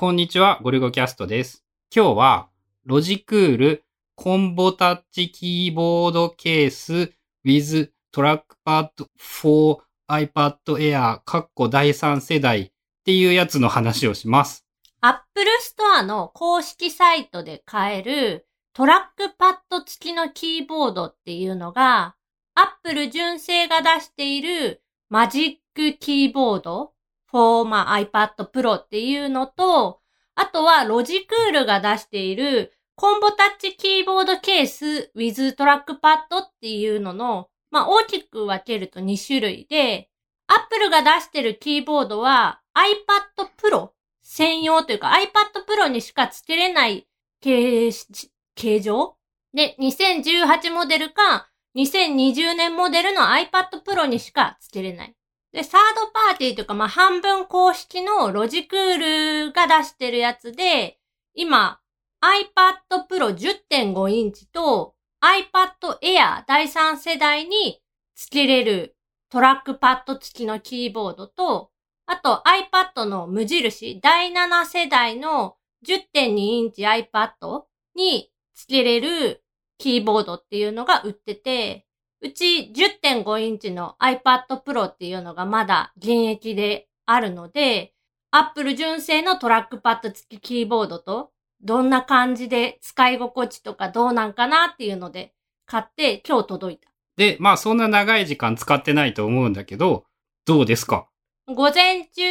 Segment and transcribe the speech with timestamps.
[0.00, 1.62] こんにちは、ゴルゴキャストです。
[1.94, 2.48] 今日は、
[2.86, 3.84] ロジクール
[4.14, 7.12] コンボタッチキーボードケース
[7.44, 12.70] with トラックパッド for iPad Air カッコ第3世代っ
[13.04, 14.64] ていうやつの話をします。
[15.02, 15.46] Apple
[15.78, 22.16] Store の公式サイトで買えるトラックパッド付きのキーボードっていうのが、
[22.54, 26.94] Apple 純正が出しているマジックキーボード
[27.30, 30.00] for まあ iPad Pro っていうのと、
[30.34, 40.08] あとはロジクールが出しているコンボタッチキーボードケース with トラックパッドっていうのの、まあ大きく分けると2種類で、
[40.46, 43.90] Apple が出しているキーボードは iPad Pro
[44.22, 47.06] 専用というか iPad Pro にしか付けれない
[47.40, 49.16] 形形状？
[49.54, 55.14] で、2018モデルか2020年モデルの iPad Pro にしか付けれない。
[55.52, 60.98] で、サードパーティーというか、まあ、半分公式のロジクールが出してるやつで、
[61.34, 61.80] 今、
[62.22, 67.80] iPad Pro 10.5インチと iPad Air 第3世代に
[68.14, 68.96] 付けれる
[69.30, 71.70] トラックパッド付きのキーボードと、
[72.06, 75.56] あと iPad の無印第7世代の
[75.86, 79.42] 10.2インチ iPad に付けれる
[79.78, 81.86] キーボードっていうのが売ってて、
[82.22, 87.94] うち10.5インチの iPad Pro っていうのがまだ現役であるので、
[88.30, 91.30] Apple 純正のトラックパッド付きキーボードと
[91.62, 95.32] どんな感じで使い心地とかどうなんかなっていうので
[95.66, 96.90] 買って今日届いた。
[97.16, 100.04] で、まあそんな長い時間使ってないと思うんだけど、
[100.46, 101.08] どうですか？
[101.46, 102.22] 午前中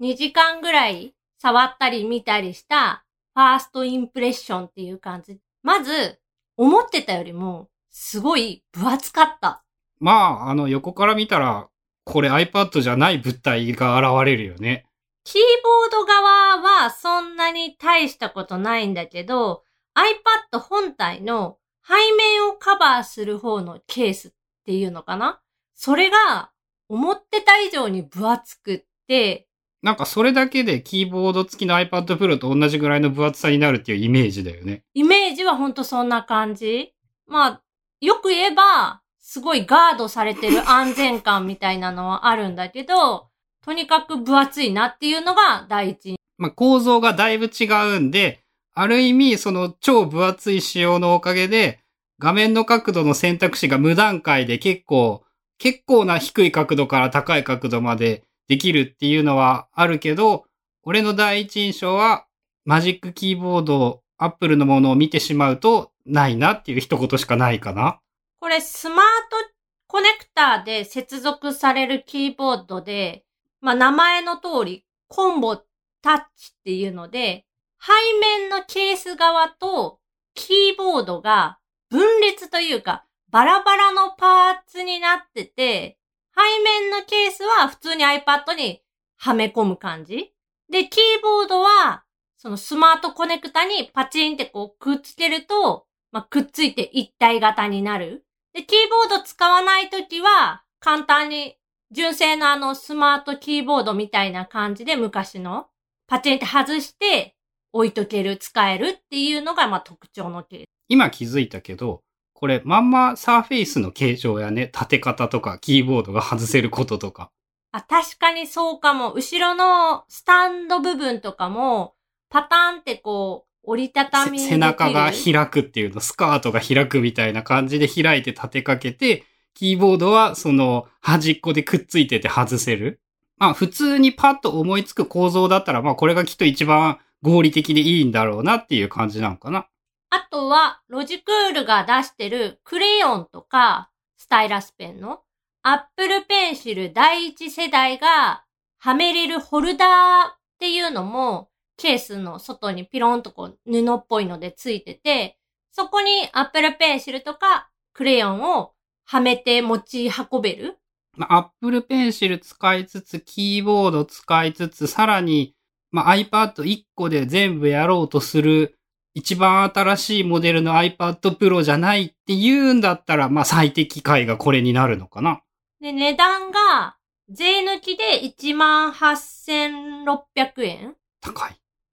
[0.00, 5.38] 2時間ぐらい触ったり見たりしたファーストインプレッションっていう感じ。
[5.62, 6.20] まず、
[6.56, 9.64] 思ってたよりもすごい分厚かった。
[10.00, 11.70] まあ、あの横から見たら、
[12.04, 14.84] これ iPad じゃない物体が現れるよね。
[15.24, 24.32] キーボード側はそんなに大したことないんだけど、iPad 本体の背面をカバーする方のケースっ
[24.66, 25.40] ていうのかな
[25.72, 26.50] それが
[26.90, 29.48] 思ってた以上に分厚くって、
[29.82, 34.82] なんかそれだけでキーボード付きの iPad Pro と同じぐらいの分厚さになるっていうイメージだよね。
[34.92, 36.92] イメージはほんとそんな感じ
[37.26, 37.62] まあ、
[38.00, 43.28] よく言えば、すごいガードされてる安全感みたいなのはあるんだけど、
[43.64, 46.16] とにかく分厚いなっていうのが第一。
[46.38, 47.64] まあ構造がだいぶ違
[47.96, 51.80] うんで、ある意味その超分厚い仕様のおかげで、
[52.18, 55.24] 画面の角度の選択肢が無段階で結構、
[55.58, 60.44] 結構な低い角度から高い角度までできるっていうのはあるけど、
[60.82, 62.26] 俺の第一印象は、
[62.64, 68.00] マジックキーボード、アップルのものを見てしまうと、ないなっていう一言しかないかな。
[68.40, 69.56] これスマート
[69.88, 73.24] コネクターで接続されるキーボードで、
[73.60, 75.56] まあ名前の通りコンボ
[76.02, 77.46] タッチっていうので、
[77.80, 80.00] 背面のケース側と
[80.34, 81.58] キーボードが
[81.90, 85.98] 分裂というかバラバラのパーツになってて、
[86.34, 88.82] 背面のケースは普通に iPad に
[89.16, 90.32] はめ込む感じ
[90.70, 92.04] で、キーボードは
[92.36, 98.24] そのスマートコネクタにパチンってこうくっつけると、まあ、くっついて一体型になる。
[98.52, 101.56] で、キーボード使わないときは、簡単に、
[101.90, 105.66] 純正のあのスマートキーボードみたいな感じで昔の、
[106.06, 107.36] パチンって外して
[107.72, 110.64] 置いとける、使えるっていうのが、まあ、特徴のケース。
[110.88, 112.02] 今気づいたけど、
[112.32, 117.30] これまんまサーフェイスの形状やね、立て方とか、キーボードが外せることとか。
[117.72, 119.12] あ、確かにそうかも。
[119.12, 121.95] 後ろのスタンド部分とかも、
[122.28, 133.00] パターンってこう、折りたたみせ背中がひ開くっていうの、スカートが開くみたいな感じで開いて立てかけて、キーボードはその端っこでくっついてて外せる。
[133.38, 139.66] まあ普通にパッと思いつく構造だったら、まあこれがきっと一番合理的でいいんだろうなっていう感じなのかな。
[140.10, 145.22] あとは、ロジクールが出してるクレヨンとか、スタイラスペンの、
[145.62, 148.44] アップルペンシル第一世代が、
[148.78, 149.88] はめれるホルダー
[150.28, 155.38] っていうのも、ケースの外にピロンとこう布っぽいのでついてて、
[155.72, 158.72] そこにアップルペンシルとかクレヨンを
[159.04, 160.78] はめて持ち運べる？
[161.16, 165.54] まあ Apple Pencil 使いつつ、キーボード使いつつ、さらに、
[165.90, 168.78] まあ iPad1 個で全部やろうとする、
[169.14, 175.40] 一番新しいモデルの iPad Pro じゃないって言うんだったら、まあ最適解がこれになるのかな。
[175.80, 176.96] で、値段が、
[177.30, 180.94] 税抜きで18,600円。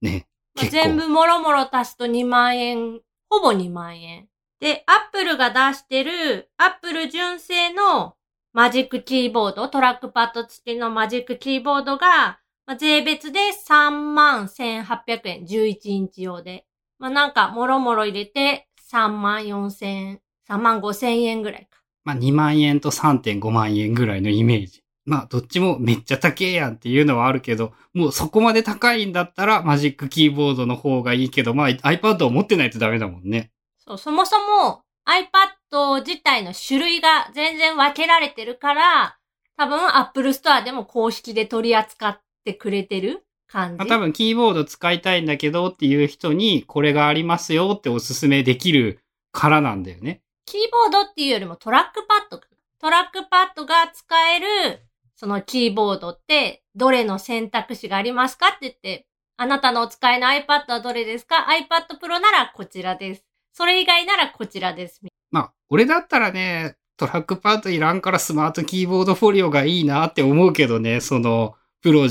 [0.03, 0.27] ね。
[0.55, 0.65] まあ。
[0.65, 4.27] 全部もろもろ足すと2万円、ほぼ2万円。
[4.59, 8.15] で、アップルが出してる、アップル純正の
[8.53, 16.65] Magic Keyboard、トラックパッド付きの Magic Keyboard がまあ、税別で3万1800円、11インチ用で。
[16.97, 21.81] まあ、なんか、もろもろ入れて3万4千、3万5千円ぐらいか。
[22.05, 24.82] まあ、2万円と3.5万円ぐらいのイメージ。
[25.05, 33.51] まあ、どっちもめっちゃ高えやんっていうのはあるけど、もうそこまで高いんだったら Magic Keyboard の方がいいけど、まあ iPad を持ってないとダメだもんね。
[33.79, 39.17] そう、そもそも iPad 自体の種類が全然分けられてるから、
[39.57, 43.77] 多分 Apple Store でも公式で取り扱ってくれてる感じ。
[43.77, 49.00] まあ、多分キーボード使いたいんだけどっていう人にこれがありますよっておすすめできる
[49.31, 50.21] からなんだよね。
[50.45, 52.47] キーボードっていうよりもトラックパッドか。
[52.79, 54.81] トラックパッドが使える、
[55.15, 59.07] そのキーボードって、どれの選択肢がありますかって言って、
[59.38, 63.24] あなたのお使いの iPad はどれですか ?iPad Pro ならこちらです。
[63.51, 65.01] それ以外ならこちらです。
[65.31, 72.07] まあ、俺だったらね、トラックパッドいらんから Smart Keyboard Folio がいいなって思うけどね、その、プロ、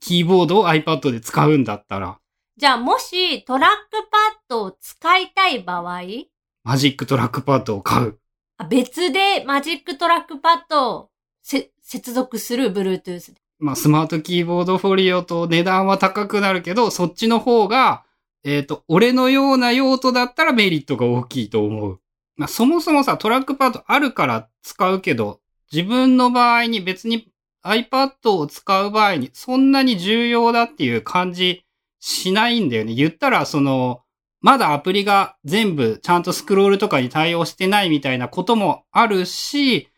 [0.00, 2.18] キーボードを iPad で使うんだったら、
[2.56, 6.02] じゃあもしトラックパッドを使いたい場合、
[6.64, 8.18] Magic Trackpad を買う。
[8.58, 11.10] あ別で Magic Trackpad を
[11.42, 13.40] せ接続する Bluetooth で。
[13.58, 18.04] まあ、スマートキーボードフォリオと値段は高くなるけど、そっちの方が、
[18.44, 22.00] えっ、と、俺のような用途だったらメリットが大きいと思う。
[22.36, 25.40] まあ、そもそもさ、トラックパッドあるから使うけど、
[25.70, 27.28] 自分の場合に別に
[27.62, 31.64] iPad を使う場合にそんなに重要だっていう感じ
[32.00, 32.94] しないんだよね。
[32.94, 34.00] 言ったら、その、
[34.40, 39.88] まだアプリが全部ちゃんとスクロールとかに対応してないみたいなこともあるし、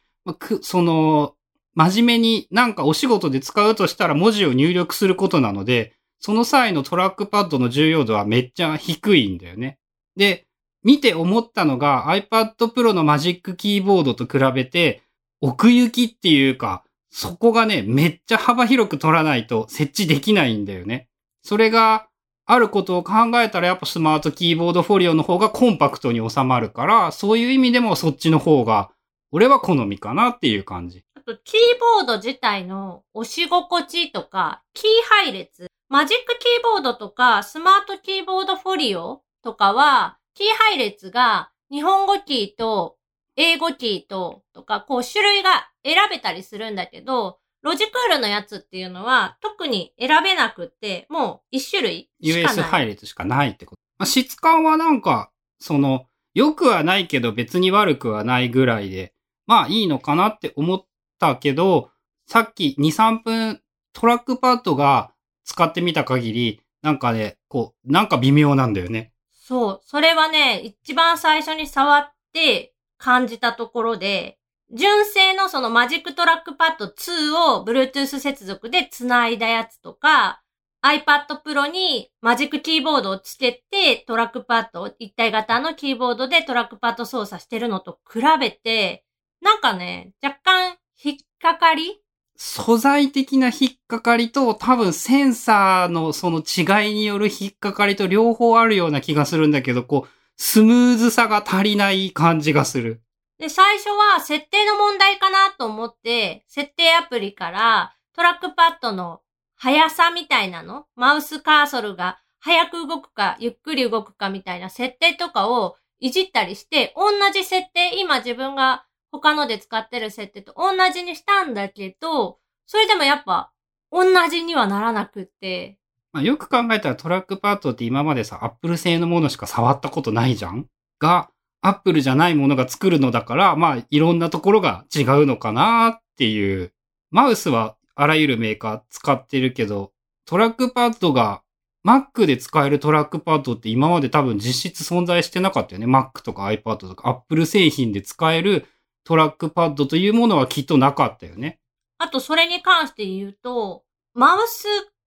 [0.60, 1.36] その、
[1.74, 9.78] 真面目になんかお仕事で使うとしたら文字を入力することなので、その際のトラックパッドの重要度はめっちゃ低いんだよね。
[10.16, 10.46] で、
[10.82, 15.02] 見て思ったのが iPad Pro のマジックキーボードと比べて
[15.40, 21.08] 奥行きっていうか、そこがね、めっちゃ幅広く取らないと設置できないんだよね。
[21.42, 22.08] それが
[22.46, 28.90] あることを考えたらやっぱスマートキーボードフォリオの方がコンパクトに収まるから、そういう意味でもそっちの方が
[29.30, 31.03] 俺は好みかなっていう感じ。
[31.24, 42.96] と、キーボード自体の押し心地とか、キー配列、マジックキーボードとか、スマートキーボードフォリオとかは、キー配列が日本語キーと
[43.36, 52.62] 英語キーととか、こう種類が選べたりするんだけど、ロジクールのやつっていうのは特に選べなくって、もう一種類しかない US。
[52.62, 53.80] 配列しかないってこと。
[53.98, 55.30] まあ、質感はなんか、
[55.60, 59.14] その、良くはないけど別に悪くはないぐらいで、
[59.46, 60.84] まあいいのかなって思っ
[61.24, 61.90] たけど、
[62.26, 63.60] さっき2、3分
[63.92, 65.12] トラックパッドが
[65.44, 69.12] 使ってみた限り、なんかね、こう、なんか微妙なんだよね。
[69.32, 69.80] そう。
[69.84, 74.38] それはね、一番最初に触って感じたところで、
[74.72, 80.42] 純正のその Magic Trackpad 2を Bluetooth 接続で繋いだやつとか、
[80.82, 89.04] iPad Pro に Magic Keyboard をつけてトラックパッド、一体型のキーボードでトラックパッド操作してるのと比べて、
[89.40, 92.00] なんかね、若干引っかかり？
[92.34, 103.02] 素材的な引っかかりと多分センサーのその違いによる引っかかりと両方あるような気がするんだけど、こう、スムーズさが足りない感じがする。
[103.38, 109.20] で、最初は設定の問題かなと思って、設定アプリからトラックパッドの
[109.56, 123.52] 速さみたいなの、マウスカーソルが速く動くか、ゆっくり動くかみたいな設定とかをいじったりして、同じ設定、今自分が他ので使ってる設定と同じにしたんだけど、それでもやっぱ
[123.92, 125.78] 同じにはならなくって、
[126.12, 130.66] まあ、よく考えたらトラックパッドって今までさ、アップル製のものしか触ったことないじゃん？
[130.98, 131.30] が、
[131.60, 136.72] アップルじゃないものが作るのだから、まあ、いろんなところが違うのかなっていう。
[137.12, 139.92] マウスはあらゆるメーカー使ってるけど、
[140.26, 141.42] トラックパッドが、
[141.86, 145.86] Mac で使えるトラックパッドって今まで多分実質存在してなかったよね。
[145.86, 148.66] Mac とか iPad とか Apple 製品で使える
[149.04, 151.60] トラックパッドというものはきっとなかったよね。
[151.98, 153.84] あと、それに関して言うと、
[154.14, 154.66] マウス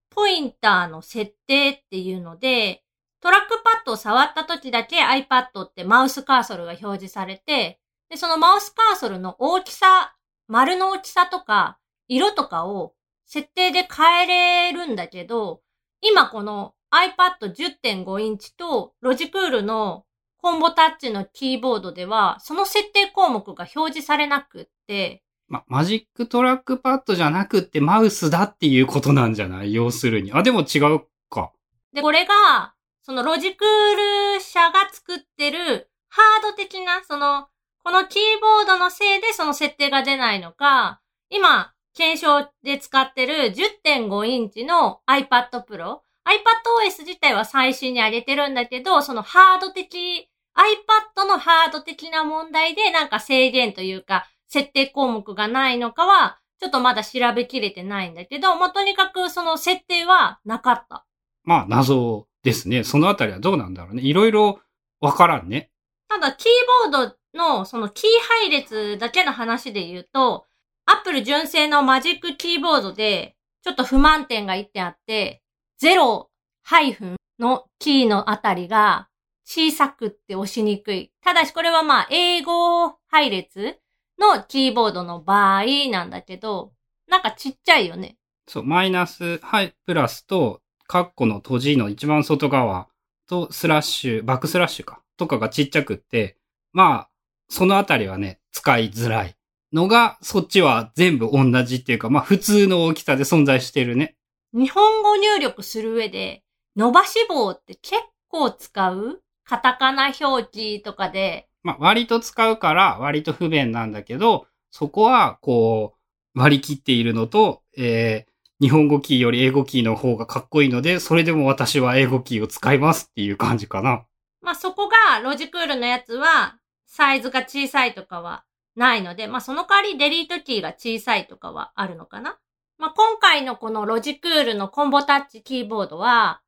[0.09, 2.83] ポインターの設定っていうので、
[3.19, 10.15] トラックパッドを触った時だけ iPad ってマウスカーソルが表示されて、で、そのマウスカーソルの大きさ、
[10.47, 12.93] 丸の大きさとか、色とかを
[13.25, 15.61] 設定で変えれるんだけど、
[16.01, 20.05] 今この iPad 10.5インチとロジクールの
[20.41, 29.73] Combo Touch のキーボードでは、その設定項目が表示されなくって、ま、 Magic Trackpad じゃなくってマウスだっていうことなんじゃない？
[29.73, 30.33] 要するに。
[30.33, 31.51] あ、でも違うか。
[31.93, 37.47] で、これが、そのロジクール社が作ってるハード的な、その、
[37.83, 43.53] このキーボードのせいでその設定が出ないのか、今、検証で使ってる
[43.85, 45.99] 10.5インチの iPad Pro。
[46.27, 61.05] iPadOS 自体は最新に上げてるんだけど、そのハード的、iPad のハード的な問題でなんか制限というか、設定項目がないのかは、ちょっとまだ調べきれてないんだけど、まあ、とにかくその設定はなかった。
[61.43, 62.83] まあ、謎ですね。
[62.83, 64.01] そのあたりはどうなんだろうね。
[64.01, 64.59] いろいろ
[64.99, 65.71] わからんね。
[66.09, 68.09] ただ、キーボードのそのキー
[68.41, 70.45] 配列だけの話で言うと、
[70.85, 75.43] Apple 純正のマジックキーボードで、ちょっと不満点が1点あって、
[75.81, 76.27] 0
[76.63, 79.09] ハイフンのキーのあたりが
[79.45, 81.11] 小さくって押しにくい。
[81.23, 83.77] ただしこれはまあ英語配列
[84.19, 86.73] のキーボードの場合なんだけど、
[87.07, 88.17] なんかちっちゃいよね。
[88.47, 92.87] そう、マイナス、はい、プラスと、カッコの閉じの一番外側
[93.27, 96.37] とスラッシュ、バックスラッシュか、とかがちっちゃくって、
[96.71, 97.09] まあ、
[97.49, 99.35] そのあたりはね、使いづらい
[99.73, 104.16] のが、そっちは全部同じっていうか、まあ普通の大きさで存在してるね。
[104.53, 106.43] 日本語入力する上で、
[106.75, 111.47] 伸ばし棒って結構使うカタカナ表記とかで。
[111.63, 115.95] まあ割と使うから割と不便なんだけど、そこはこ
[116.35, 124.05] う割り切っているのと、えー、日本語キーより英語キーの方がかっこいいので、それでも私は英語キーを使いますっていう感じかな。
[124.41, 128.43] まあそこがロジクールのやつはサイズが小さいとかは
[128.75, 132.37] ないので、まあその代わりデリートキーが小さいとかはあるのかな。
[132.77, 136.41] まあ今回のこのロジクールのコンボタッチキーボードは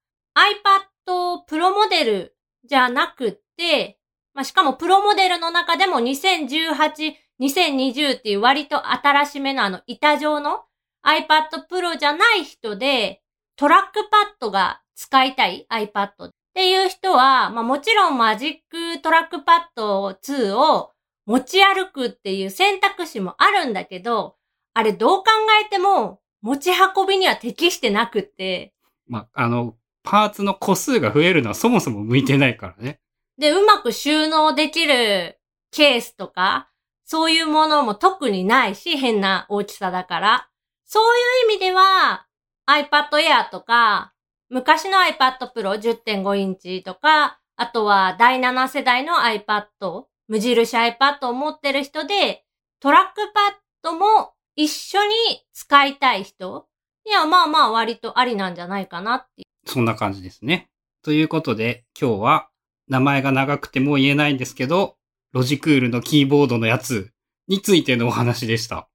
[1.07, 3.97] iPad Pro モデルじゃなくて、
[4.33, 10.65] まあしかもプロモデルの中でも2018、2020っていう割と新しめのあの板状の
[11.03, 13.21] iPad Pro じゃない人で
[13.55, 20.91] トラックパッドが使いたい iPad っていう人は、まあもちろんマジックトラックパッド2を
[21.25, 24.35] 持ち歩くっていう選択肢もあるんだけど、
[24.73, 25.25] あれどう考
[25.65, 28.73] えても持ち運びには適してなくって。
[29.07, 32.99] まあ、あの、パーツの個数が増えるのはそもそも向いてないからね。
[33.37, 35.39] で、うまく収納できる
[35.71, 36.69] ケースとか、
[37.05, 40.49] そういうものも特にないし、変な大きさだから。
[40.85, 42.27] そういう意味では、
[42.67, 44.13] iPad Air とか、
[44.49, 52.45] 昔の iPad Pro 10.5インチとか、あとは第7世代の iPad、無印 iPad を持ってる人で、
[52.79, 55.13] トラックパッドも一緒に
[55.53, 56.67] 使いたい人
[57.05, 60.67] には、まあまあ割とありなんじゃないかなっていうそんな感じですね。
[61.01, 62.49] ということで、今日は
[62.89, 64.97] 名前が長くても言えないんですけど、
[65.31, 67.13] ロジクールのキーボードのやつ
[67.47, 68.89] についてのお話でした。